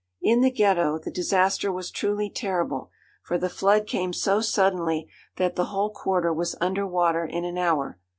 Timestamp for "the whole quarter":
5.55-6.33